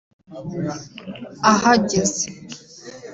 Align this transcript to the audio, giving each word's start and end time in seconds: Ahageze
Ahageze 1.51 2.25